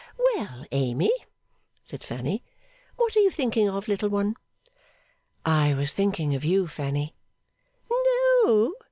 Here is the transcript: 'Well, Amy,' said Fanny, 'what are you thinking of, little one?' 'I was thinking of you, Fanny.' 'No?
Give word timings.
'Well, 0.17 0.65
Amy,' 0.71 1.13
said 1.83 2.03
Fanny, 2.03 2.43
'what 2.95 3.15
are 3.15 3.19
you 3.19 3.29
thinking 3.29 3.69
of, 3.69 3.87
little 3.87 4.09
one?' 4.09 4.33
'I 5.45 5.75
was 5.75 5.93
thinking 5.93 6.33
of 6.33 6.43
you, 6.43 6.67
Fanny.' 6.67 7.13
'No? 7.91 8.73